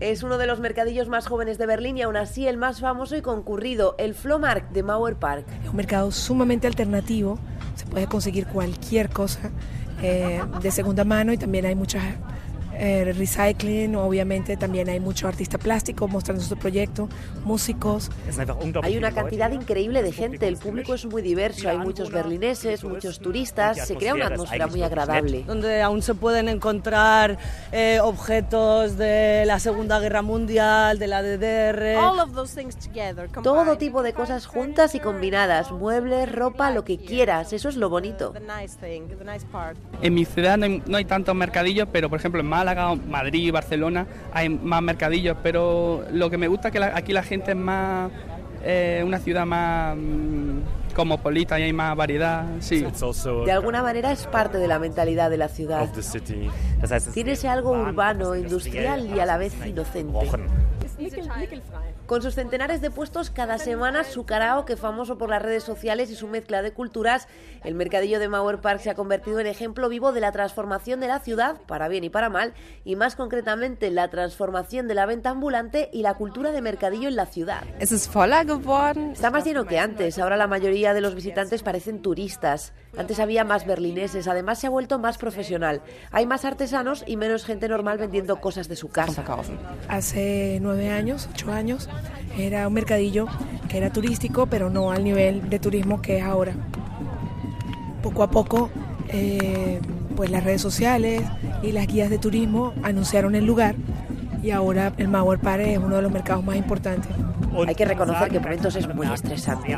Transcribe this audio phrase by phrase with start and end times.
[0.00, 3.16] Es uno de los mercadillos más jóvenes de Berlín y aún así el más famoso
[3.16, 5.44] y concurrido, el Flohmarkt de Mauer Park.
[5.64, 7.36] Es un mercado sumamente alternativo,
[7.74, 9.50] se puede conseguir cualquier cosa
[10.00, 12.04] eh, de segunda mano y también hay muchas
[12.78, 17.08] eh, recycling, obviamente también hay muchos artistas plásticos mostrando su proyecto,
[17.44, 18.10] músicos.
[18.82, 23.18] Hay una cantidad increíble de gente, el público es muy diverso, hay muchos berlineses, muchos
[23.18, 25.42] turistas, se crea una atmósfera muy agradable.
[25.44, 27.38] Donde aún se pueden encontrar
[27.72, 31.98] eh, objetos de la Segunda Guerra Mundial, de la DDR.
[33.42, 37.88] Todo tipo de cosas juntas y combinadas, muebles, ropa, lo que quieras, eso es lo
[37.88, 38.32] bonito.
[40.00, 42.67] En mi ciudad no hay, no hay tantos mercadillos, pero por ejemplo en Málaga
[43.08, 47.52] Madrid, Barcelona, hay más mercadillos, pero lo que me gusta es que aquí la gente
[47.52, 48.10] es más,
[48.64, 52.84] eh, una ciudad más mm, cosmopolita y hay más variedad, sí.
[53.44, 55.82] De alguna manera es parte de la mentalidad de la ciudad.
[57.12, 60.18] Tiene ese algo urbano, industrial y a la vez inocente.
[62.06, 66.14] Con sus centenares de puestos cada semana, su karaoke famoso por las redes sociales y
[66.14, 67.28] su mezcla de culturas,
[67.64, 71.08] el mercadillo de Mauer Park se ha convertido en ejemplo vivo de la transformación de
[71.08, 72.54] la ciudad, para bien y para mal,
[72.84, 77.16] y más concretamente la transformación de la venta ambulante y la cultura de mercadillo en
[77.16, 77.62] la ciudad.
[79.12, 82.72] Está más lleno que antes, ahora la mayoría de los visitantes parecen turistas.
[82.96, 85.82] Antes había más berlineses, además se ha vuelto más profesional.
[86.10, 89.22] Hay más artesanos y menos gente normal vendiendo cosas de su casa.
[89.88, 91.88] Hace nueve años, ocho años,
[92.36, 93.26] era un mercadillo
[93.68, 96.52] que era turístico, pero no al nivel de turismo que es ahora.
[98.02, 98.70] Poco a poco,
[99.08, 99.80] eh,
[100.16, 101.22] pues las redes sociales
[101.62, 103.74] y las guías de turismo anunciaron el lugar
[104.42, 107.10] y ahora el Mauer Park es uno de los mercados más importantes.
[107.66, 109.76] Hay que reconocer que por entonces es muy estresante.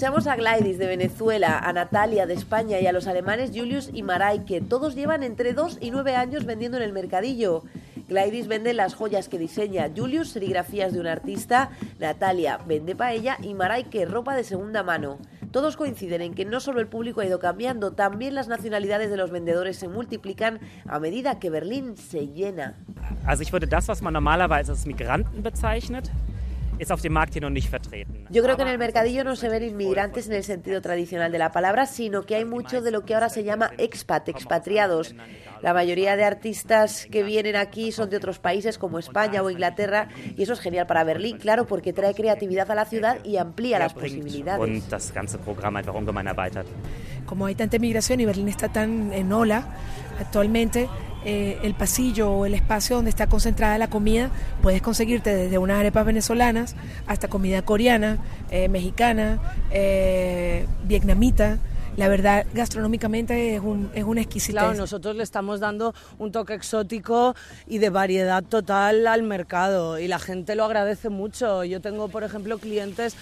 [0.00, 4.02] Escuchamos a Gladys de Venezuela, a Natalia de España y a los alemanes Julius y
[4.02, 7.64] Maray, que todos llevan entre 2 y 9 años vendiendo en el mercadillo.
[8.08, 13.52] Gladys vende las joyas que diseña, Julius serigrafías de un artista, Natalia vende paella y
[13.52, 15.18] Maray que ropa de segunda mano.
[15.50, 19.18] Todos coinciden en que no solo el público ha ido cambiando, también las nacionalidades de
[19.18, 22.74] los vendedores se multiplican a medida que Berlín se llena.
[23.26, 26.10] Also ich würde das, was man normalerweise als Migranten bezeichnet,
[28.30, 31.38] yo creo que en el mercadillo no se ven inmigrantes en el sentido tradicional de
[31.38, 35.14] la palabra, sino que hay mucho de lo que ahora se llama expat, expatriados.
[35.62, 40.08] La mayoría de artistas que vienen aquí son de otros países como España o Inglaterra
[40.36, 43.78] y eso es genial para Berlín, claro, porque trae creatividad a la ciudad y amplía
[43.78, 44.60] las posibilidades.
[47.26, 49.76] Como hay tanta inmigración y Berlín está tan en ola
[50.18, 50.88] actualmente,
[51.24, 54.30] eh, el pasillo o el espacio donde está concentrada la comida,
[54.62, 56.76] puedes conseguirte desde unas arepas venezolanas
[57.06, 58.18] hasta comida coreana,
[58.50, 59.38] eh, mexicana,
[59.70, 61.58] eh, vietnamita.
[61.96, 64.54] La verdad, gastronómicamente es un, es un exquisitez.
[64.54, 67.34] Claro, nosotros le estamos dando un toque exótico
[67.66, 71.64] y de variedad total al mercado y la gente lo agradece mucho.
[71.64, 73.16] Yo tengo, por ejemplo, clientes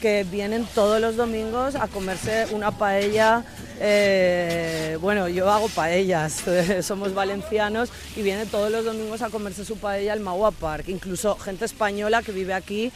[0.00, 3.44] que vienen todos los domingos a comerse una paella.
[3.80, 6.42] Eh, bueno, yo hago paellas,
[6.82, 10.88] somos valencianos y vienen todos los domingos a comerse su paella al Maua Park.
[10.88, 12.92] Incluso gente española que vive aquí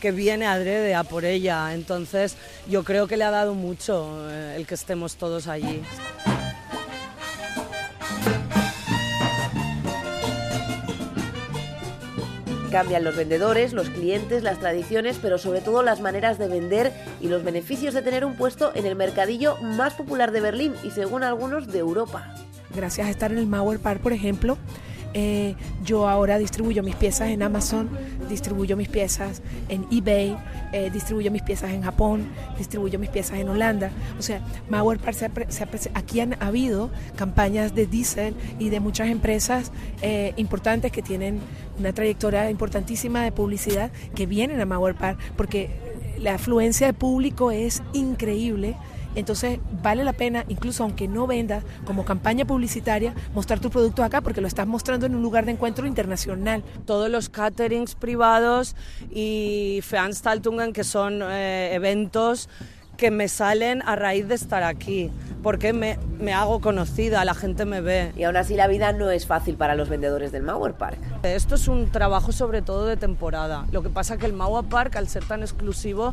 [0.00, 1.74] que viene adrede a por ella.
[1.74, 2.36] Entonces
[2.68, 5.82] yo creo que le ha dado mucho eh, el que estemos todos allí.
[12.70, 17.26] Cambian los vendedores, los clientes, las tradiciones, pero sobre todo las maneras de vender y
[17.26, 21.24] los beneficios de tener un puesto en el mercadillo más popular de Berlín y según
[21.24, 22.32] algunos de Europa.
[22.74, 24.56] Gracias a estar en el Mauer Park, por ejemplo,
[25.14, 25.54] eh,
[25.84, 27.88] yo ahora distribuyo mis piezas en Amazon,
[28.28, 30.36] distribuyo mis piezas en eBay,
[30.72, 33.90] eh, distribuyo mis piezas en Japón, distribuyo mis piezas en Holanda.
[34.18, 35.00] O sea, Mauer
[35.94, 39.72] aquí han habido campañas de Diesel y de muchas empresas
[40.02, 41.40] eh, importantes que tienen
[41.78, 45.70] una trayectoria importantísima de publicidad que vienen a Mauer Park porque
[46.18, 48.76] la afluencia de público es increíble
[49.14, 54.20] entonces vale la pena, incluso aunque no vendas como campaña publicitaria, mostrar tu producto acá
[54.20, 56.62] porque lo estás mostrando en un lugar de encuentro internacional.
[56.86, 58.76] Todos los caterings privados
[59.10, 62.48] y Veranstaltungen, que son eh, eventos
[63.00, 65.10] que me salen a raíz de estar aquí,
[65.42, 68.12] porque me, me, hago conocida, la gente me ve.
[68.14, 70.98] Y aún así la vida no es fácil para los vendedores del Mauer Park.
[71.22, 73.64] Esto es un trabajo sobre todo de temporada.
[73.72, 76.12] Lo que pasa que el Mauer Park, al ser tan exclusivo,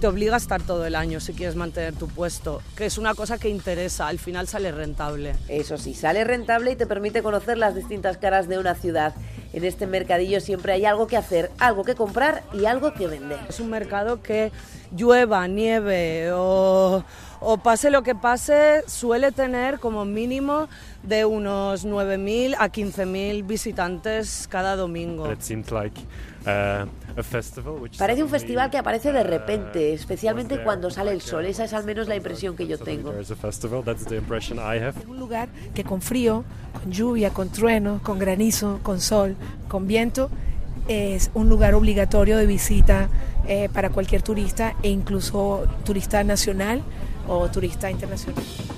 [0.00, 3.14] te obliga a estar todo el año si quieres mantener tu puesto, que es una
[3.14, 5.34] cosa que interesa, al final sale rentable.
[5.48, 9.14] Eso sí, sale rentable y te permite conocer las distintas caras de una ciudad.
[9.52, 13.40] En este mercadillo siempre hay algo que hacer, algo que comprar y algo que vender.
[13.48, 14.52] Es un mercado que
[14.96, 17.02] llueva, nieve o,
[17.40, 20.68] o pase lo que pase, suele tener como mínimo
[21.02, 25.28] de unos 9.000 a 15.000 visitantes cada domingo.
[26.48, 26.86] Uh,
[27.98, 31.44] Parece un festival que aparece de repente, especialmente cuando sale el sol.
[31.46, 33.12] Esa es al menos la impresión que yo tengo.
[33.12, 33.30] Es
[35.06, 36.44] un lugar que con frío,
[36.80, 39.36] con lluvia, con trueno, con granizo, con sol,
[39.68, 40.30] con viento,
[40.86, 43.08] es un lugar obligatorio de visita
[43.46, 46.82] eh, para cualquier turista e incluso turista nacional
[47.28, 48.77] o turista internacional.